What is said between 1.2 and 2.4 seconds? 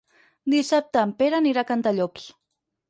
Pere anirà a Cantallops.